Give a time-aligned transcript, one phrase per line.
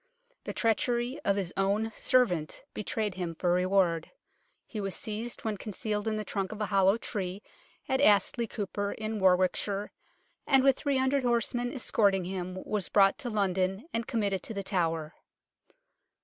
[0.45, 4.09] The treachery of his own servant betrayed him for reward.
[4.65, 7.43] He was seized when concealed in the trunk of a hollow tree
[7.87, 9.91] at Astley Cooper, in Warwickshire,
[10.47, 14.63] and with three hundred horsemen escorting him was brought to London and committed to The
[14.63, 15.13] Tower.